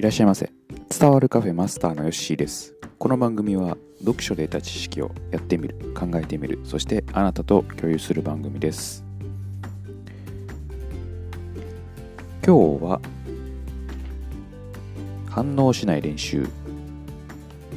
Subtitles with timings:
[0.00, 0.50] いらっしゃいませ。
[0.98, 2.74] 伝わるカフェマスターのヨッシーです。
[2.98, 9.04] この番組は読書で得た知識をやってみる考えてみるそしてあなたと共有する番組です。
[12.42, 13.00] 今日は
[15.28, 16.48] 反応しない練習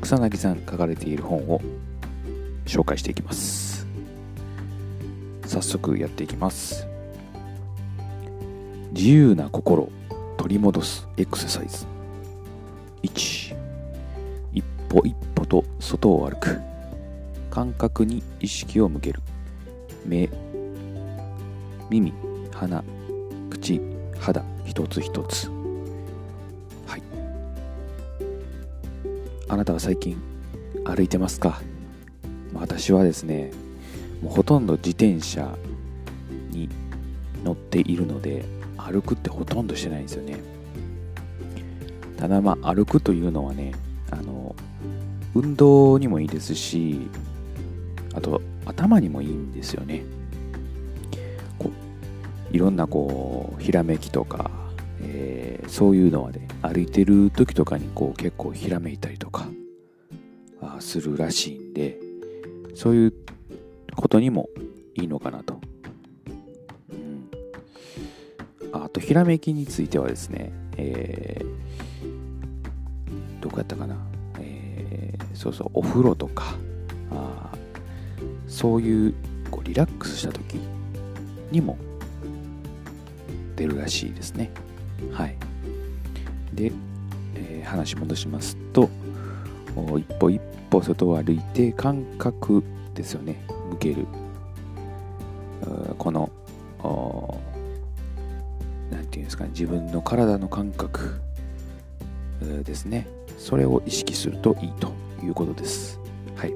[0.00, 1.60] 草薙さん書かれている本を
[2.66, 3.86] 紹介していきます。
[5.46, 6.84] 早速やっていきます。
[8.90, 9.88] 自由な心
[10.36, 11.86] 取り戻すエクササイズ。
[13.02, 13.56] 1
[14.52, 16.58] 一歩一歩と外を歩く。
[17.50, 19.20] 感覚に意識を向ける。
[20.06, 20.28] 目
[21.90, 22.12] 耳
[22.52, 22.84] 鼻
[23.50, 23.80] 口
[24.18, 25.48] 肌一つ一つ。
[26.86, 27.02] はい。
[29.48, 30.20] あなたは最近
[30.84, 31.60] 歩いてますか？
[32.54, 33.50] 私はですね
[34.22, 35.56] もうほとんど自転車
[36.50, 36.68] に
[37.44, 38.44] 乗っているので
[38.76, 40.36] 歩くってほとんどしてないんですよね。
[42.18, 43.72] ただまあ歩くというのはね
[44.10, 44.54] あの
[45.34, 47.08] 運動にもいいですし
[48.12, 50.02] あと頭にもいいんですよね。
[51.58, 54.50] こういろんなこうひらめきとか、
[55.00, 59.46] えー、そういうのはね歩いてる時とかにこう結構ひらめいたりとか
[60.80, 61.98] するらしいんで
[62.74, 63.14] そういう
[63.94, 64.48] ことにも
[64.94, 65.60] いいのかなと、
[66.90, 67.30] うん、
[68.72, 71.87] あとひらめきについてはですね、えー
[73.40, 73.96] どこやったかな、
[74.40, 76.56] えー、そうそうお風呂とか。
[77.10, 77.52] あ
[78.46, 79.14] そういう
[79.50, 80.58] こうリラックスした時
[81.50, 81.78] にも
[83.56, 84.50] 出るらしいですね。
[85.12, 85.36] はい。
[86.52, 86.72] で、
[87.34, 88.90] えー、話戻しますと
[89.96, 92.62] 一歩一歩外を歩いて感覚
[92.94, 93.42] ですよね。
[93.70, 94.06] 向ける。
[95.98, 96.30] この
[98.90, 99.50] 何て言うんですかね。
[99.50, 101.20] 自分の体の感覚
[102.40, 103.06] ですね。
[103.38, 104.92] それを意識するといいと
[105.24, 105.98] いうことです。
[106.36, 106.52] はい。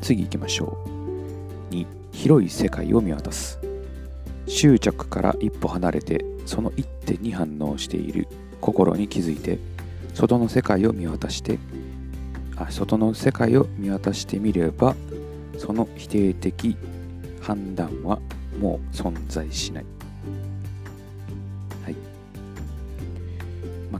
[0.00, 0.78] 次行きましょ
[1.70, 1.74] う。
[1.74, 3.58] 2、広い世界を見渡す。
[4.46, 8.28] 執着から一歩離れて、その一手に反応している
[8.60, 9.58] 心に気づいて、
[10.14, 11.58] 外の世界を見渡して、
[12.56, 14.94] あ外の世界を見渡してみれば、
[15.58, 16.76] その否定的
[17.40, 18.20] 判断は
[18.58, 19.84] もう存在しない。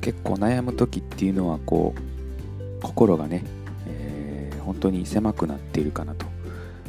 [0.02, 3.44] 結構悩む時っていうのはこう心がね、
[3.86, 6.26] えー、本当に狭くなっているかなと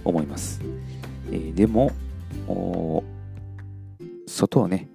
[0.03, 0.61] 思います、
[1.31, 1.91] えー、でも
[4.27, 4.89] 外をね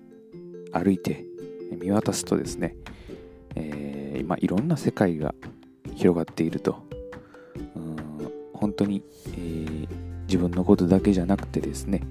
[0.72, 1.24] 歩いて
[1.80, 2.74] 見渡すとですね、
[3.54, 5.34] えー、今いろんな世界が
[5.94, 6.82] 広がっていると
[7.76, 7.96] うん
[8.52, 9.88] 本当に、えー、
[10.26, 12.02] 自分のことだけじゃなくてですね、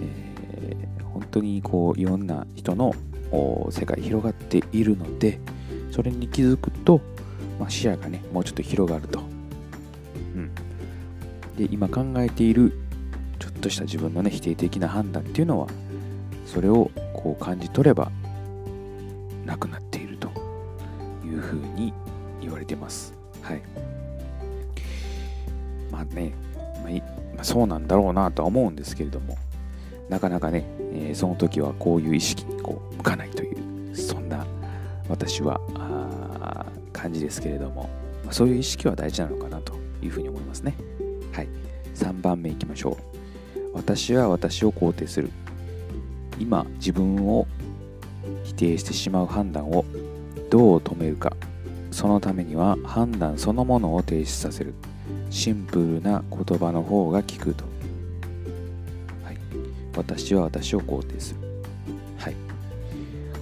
[0.00, 2.92] えー、本当にこういろんな人の
[3.70, 5.40] 世界広がっているので
[5.90, 7.00] それに気づくと、
[7.58, 10.54] まあ、視野がねもうちょっと広がると、うん、
[11.56, 12.72] で今考えている
[13.38, 15.66] ちょっとした自分のね否定的な判断っていうのは
[16.44, 18.10] それをこう感じ取れば
[19.44, 20.28] なくなっていると
[21.24, 21.92] いうふうに
[22.40, 23.14] 言われてます。
[23.42, 23.62] はい。
[25.90, 26.32] まあね、
[27.34, 29.38] まあ、そうなんだろうなとは思うんですけれども
[30.08, 30.64] なかなかね、
[30.96, 34.46] えー、その時はこういう意識にこう向かないというそんな
[35.08, 35.60] 私は
[36.92, 37.88] 感じですけれども、
[38.24, 40.74] ま、そういう意識は大事なのかなというふうに思いますね。
[41.32, 41.48] はい。
[41.94, 42.96] 3番目いきましょ
[43.54, 43.58] う。
[43.74, 45.30] 私は私を肯定する。
[46.38, 47.46] 今自分を
[48.44, 49.84] 否定してしまう判断を
[50.50, 51.36] どう止めるか。
[51.90, 54.74] そのためには判断そのものを停止させる。
[55.30, 57.64] シンプルな言葉の方が効くと。
[59.96, 61.40] 私は私を肯定する。
[62.18, 62.36] はい。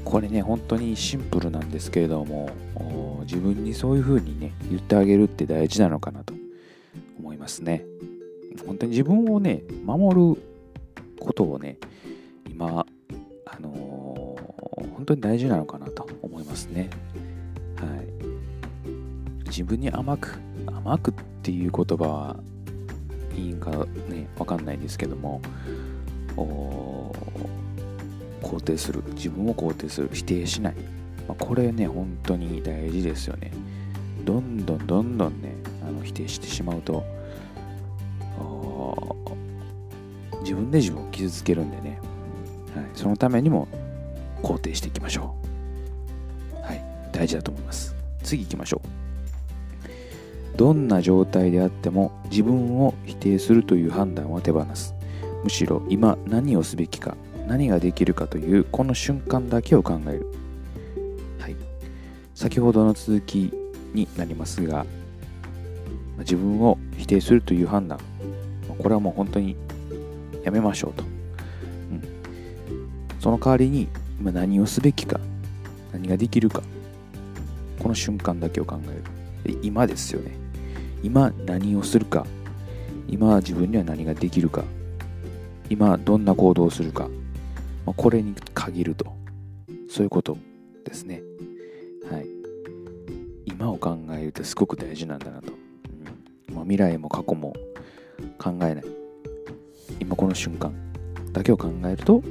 [0.05, 2.51] これね、本当にシンプルなんですけれども、
[3.23, 6.35] 自分にそういう風にね、言ってあげるって大事なのかなと
[7.19, 7.85] 思いますね。
[8.67, 10.43] 本当に自分をね、守る
[11.19, 11.79] ことをね、
[12.49, 12.87] 今、
[13.47, 16.91] あのー、本当に大事なのかなと思いますね。
[17.77, 19.49] はい。
[19.49, 22.37] 自分に甘く、甘くっていう言葉は
[23.37, 23.71] いいんか
[24.09, 25.41] ね、わかんないんですけども、
[28.43, 29.03] 肯定する。
[29.15, 30.11] 自分を肯定する。
[30.13, 30.75] 否定しない、
[31.29, 33.53] まあ、これね本当に大事ですよね。
[34.25, 35.55] どんどんどんどんね
[35.87, 37.05] あの否定してしまうと
[40.41, 41.99] 自分で自分を傷つけるんでね、
[42.75, 43.67] はい、そのためにも
[44.43, 45.35] 肯定していきましょ
[46.55, 46.63] う。
[46.63, 46.85] はい。
[47.13, 47.95] 大事だと思います。
[48.23, 49.05] 次行きましょう。
[50.57, 54.94] どんな状態であっても自分を否定するという判断は手放す。
[55.45, 60.27] むしろ今何をすべきか何ができるかというこの瞬間だけを考える、
[61.39, 61.57] はい、
[62.35, 63.53] 先ほどの続き
[63.93, 64.87] になりますが
[66.21, 67.99] 自分を否定するという判断。
[68.79, 69.57] これはもう本当に
[70.43, 72.03] やめましょうと、うん、
[73.21, 73.89] その代わりに
[74.19, 75.21] 今何をすべきか
[75.93, 76.63] 何ができるか
[77.79, 79.59] この瞬間だけを考える。
[79.63, 80.33] 今ですよね。
[81.03, 82.27] 今何をするか
[83.09, 84.65] 今自分には何ができるか
[85.71, 87.09] 今どんな行動をするか、
[87.87, 89.13] まあ、これに限ると。
[89.89, 90.37] そういうこと
[90.85, 91.23] ですね。
[92.11, 92.27] はい。
[93.47, 96.55] 今を考えるってすごく大事なんだなと、うん。
[96.55, 97.55] まあ、未来も過去も
[98.39, 98.85] 考えない。
[100.01, 100.75] 今この瞬間
[101.33, 102.23] だけを考えると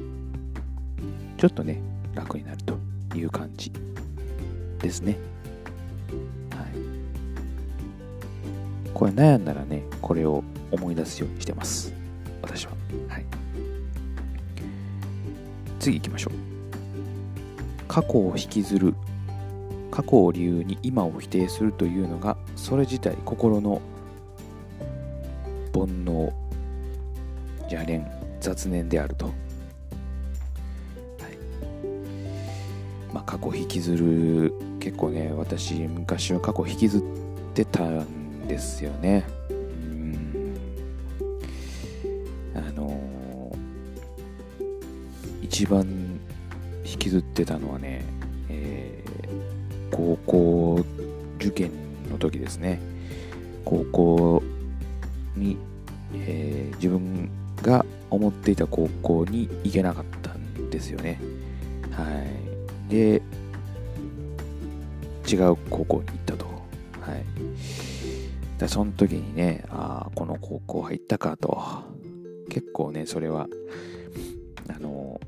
[1.37, 1.81] ちょっとね
[2.13, 2.77] 楽になると
[3.15, 3.71] いう感じ
[4.79, 5.17] ですね。
[6.51, 6.67] はい。
[8.93, 11.93] これ悩んだらねこれを思い出すようにしてます。
[12.41, 12.73] 私は。
[15.83, 16.33] 次行きましょう。
[17.89, 18.95] 過去を引きずる
[19.91, 23.81] 過去を理由に今を否定するというのがそれ自体心の
[25.73, 26.31] 煩悩
[27.63, 28.09] 邪念
[28.39, 29.33] 雑念であると、はい。
[33.13, 37.01] まあ、過去引きずる結構ね私昔は過去引きずっ
[37.53, 39.25] てたんですよね。
[45.53, 45.85] 一番
[46.83, 48.03] 引きずってたのはね、
[48.49, 50.83] えー、高校
[51.37, 51.69] 受験
[52.09, 52.81] の時ですね
[53.63, 54.43] 高校
[55.35, 55.57] に、
[56.15, 57.29] えー、自分
[57.61, 61.19] が思っていた高校に行けなかったんですよね。
[61.91, 62.03] は
[62.89, 62.91] い。
[62.91, 63.21] で、
[65.31, 66.45] 違う高校に行ったと。
[66.45, 68.59] はい。
[68.59, 71.61] でその時にね、ああ、この高校入ったかと。
[72.49, 73.47] 結構ね、それは、
[74.67, 75.19] あの、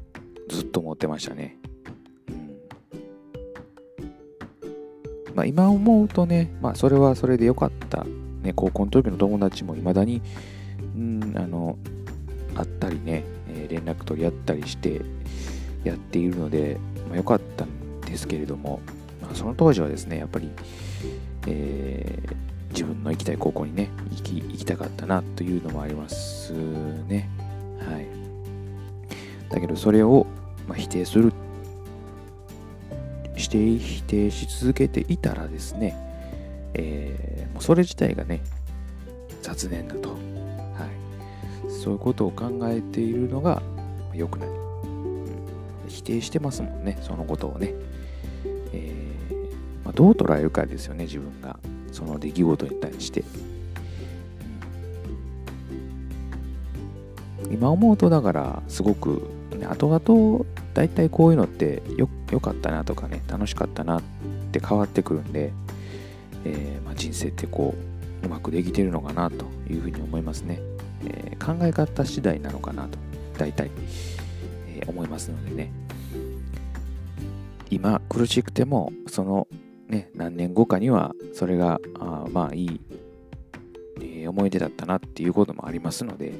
[0.50, 1.58] ずっと思ってましたね。
[2.30, 2.56] うん。
[5.34, 8.06] まあ今思うとね、まあそれはそれで良かった。
[8.46, 10.22] ね、高校の時の友達も未だに、
[10.96, 11.78] うん、あの、
[12.54, 15.02] 会ったりね、え連絡取り合ったりして
[15.84, 16.78] やっているので、
[17.08, 18.80] まあ、よかったんですけれども、
[19.22, 20.50] まあ、その当時はですね、やっぱり、
[21.48, 22.36] えー、
[22.70, 26.54] 自分の行きたい高校にね行き、行きたかったなというのもあります
[27.08, 27.30] ね。
[29.50, 30.26] だけど、それを、
[30.68, 31.34] ま、否定する、
[33.38, 35.96] して否定し続けていたらですね、
[36.74, 38.42] えー、もうそれ自体がね、
[39.42, 40.10] 雑念だと。
[40.10, 41.72] はい。
[41.72, 43.62] そういうことを考えているのが
[44.14, 44.52] 良くない、う
[44.88, 45.28] ん、
[45.88, 47.74] 否定してますもんねそのことをね、
[48.74, 49.36] えー、
[49.84, 51.60] まあ、どう捉えるかですよね自分が。
[51.92, 53.24] その出来事に対して、
[57.52, 62.08] 今思うとだからすごく、ね、後々大体こういうのってよ
[62.40, 64.02] かったなとかね楽しかったなっ
[64.52, 65.54] て変わってくるんで、
[66.46, 67.76] えー、まあ、人生ってこ
[68.24, 70.60] ううまくできてるのかなというふうに思いますね。
[71.06, 72.98] えー、考え方次第なのかなと
[73.38, 73.70] 大体、
[74.68, 75.72] えー、思いますのでね
[77.70, 79.48] 今苦しくてもその
[79.88, 82.82] ね何年後かにはそれがあまあいい、
[84.02, 86.34] え、思い出だったなっていうこともありますので、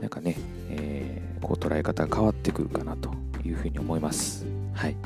[0.00, 0.36] なんかね、
[0.70, 3.10] えー、こう捉え方が変わってくるかなと
[3.44, 4.44] いうふうに思います。
[4.74, 4.96] はい。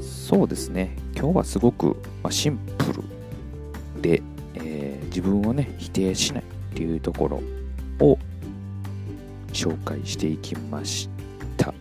[0.00, 0.94] そうですね。
[1.16, 3.02] 今日はすごく、まあ、シンプル
[4.02, 4.22] で、
[4.54, 7.40] えー、自分をね否定しないっていうところ
[8.06, 8.18] を
[9.52, 11.08] 紹介していきまし
[11.56, 11.68] た。
[11.68, 11.72] は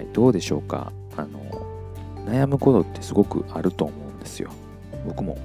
[0.00, 0.08] い。
[0.12, 0.92] どうでしょうか？
[1.16, 1.38] あの
[2.26, 4.50] 悩むことってすごくあると思うんですよ。
[5.06, 5.38] 僕も、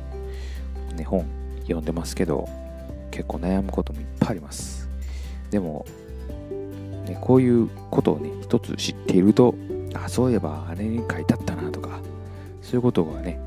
[0.95, 1.25] ね、本
[1.61, 2.47] 読んでますけど
[3.11, 4.89] 結構悩むこともいっぱいあります
[5.51, 5.85] でも、
[7.05, 9.55] ね、こういうことをね一つ知っていると
[9.93, 11.99] あそういえばあれに書いてあったなとか
[12.61, 13.39] そういうことがね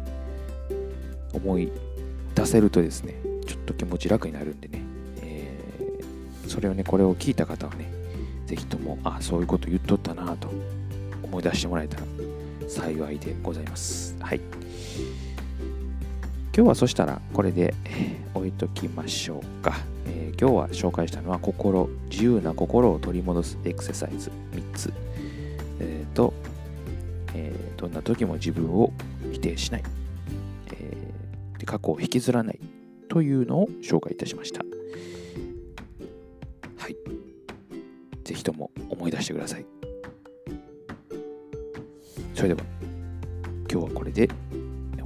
[1.37, 1.71] 思い
[2.35, 3.15] 出せるとですね、
[3.47, 4.83] ちょっと気持ち楽になるんでね、
[5.23, 7.91] えー、それをね、これを聞いた方はね、
[8.47, 10.51] ぜひとも、あ、そういうこと言っとったなと
[11.23, 12.03] 思い出してもらえたら
[12.69, 14.17] 幸いでございます。
[14.21, 14.41] はい。
[16.57, 17.75] 今日はそしたらこれで
[18.33, 19.77] 置いときましょうか。
[20.07, 24.91] えー、今日は紹介したのは心、自由な心を取り戻すエクササイズ3つ。
[25.81, 26.33] えー、と、
[27.35, 28.91] えー、どんな時も自分を
[29.33, 29.83] 否定しない。
[30.73, 32.61] えー、で過去を引きずらない
[33.11, 34.65] というのを紹介いたしました。
[36.79, 36.97] はい。
[38.25, 39.67] ぜひとも思い出してください。
[42.35, 42.61] それでは、
[43.71, 44.31] 今日はこれで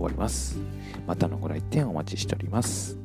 [0.00, 0.58] 終わります。
[1.06, 2.99] またのご来店お待ちしております。